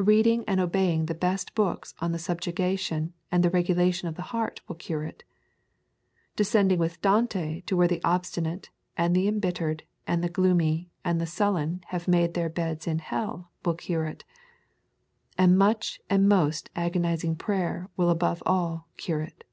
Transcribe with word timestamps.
Reading 0.00 0.42
and 0.48 0.58
obeying 0.58 1.06
the 1.06 1.14
best 1.14 1.54
books 1.54 1.94
on 2.00 2.10
the 2.10 2.18
subjugation 2.18 3.12
and 3.30 3.44
the 3.44 3.50
regulation 3.50 4.08
of 4.08 4.16
the 4.16 4.22
heart 4.34 4.60
will 4.66 4.74
cure 4.74 5.04
it. 5.04 5.22
Descending 6.34 6.80
with 6.80 7.00
Dante 7.00 7.60
to 7.60 7.76
where 7.76 7.86
the 7.86 8.02
obstinate, 8.02 8.70
and 8.96 9.14
the 9.14 9.28
embittered, 9.28 9.84
and 10.08 10.24
the 10.24 10.28
gloomy, 10.28 10.90
and 11.04 11.20
the 11.20 11.24
sullen 11.24 11.82
have 11.90 12.08
made 12.08 12.34
their 12.34 12.48
beds 12.48 12.88
in 12.88 12.98
hell 12.98 13.52
will 13.64 13.74
cure 13.74 14.06
it. 14.06 14.24
And 15.38 15.56
much 15.56 16.00
and 16.10 16.28
most 16.28 16.68
agonising 16.74 17.36
prayer 17.36 17.88
will 17.96 18.10
above 18.10 18.42
all 18.44 18.88
cure 18.96 19.20
it. 19.22 19.44